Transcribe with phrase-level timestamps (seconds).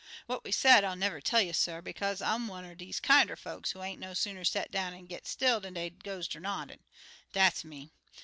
[0.25, 3.75] What we said I'll never tell you, suh, bekaze I'm one er deze kinder folks
[3.75, 6.79] what ain't no sooner set down an' git still dan dey goes ter noddin'.
[7.33, 7.91] Dat's me.